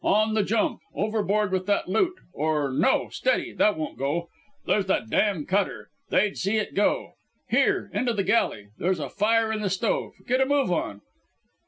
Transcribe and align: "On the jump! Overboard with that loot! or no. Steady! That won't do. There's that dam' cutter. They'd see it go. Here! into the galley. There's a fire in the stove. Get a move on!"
"On 0.03 0.33
the 0.33 0.41
jump! 0.41 0.79
Overboard 0.95 1.51
with 1.51 1.67
that 1.67 1.87
loot! 1.87 2.15
or 2.33 2.71
no. 2.71 3.09
Steady! 3.09 3.53
That 3.53 3.77
won't 3.77 3.99
do. 3.99 4.29
There's 4.65 4.87
that 4.87 5.11
dam' 5.11 5.45
cutter. 5.45 5.91
They'd 6.09 6.39
see 6.39 6.55
it 6.57 6.73
go. 6.73 7.13
Here! 7.51 7.91
into 7.93 8.13
the 8.13 8.23
galley. 8.23 8.69
There's 8.79 8.97
a 8.99 9.09
fire 9.11 9.51
in 9.51 9.61
the 9.61 9.69
stove. 9.69 10.13
Get 10.25 10.41
a 10.41 10.47
move 10.47 10.71
on!" 10.71 11.01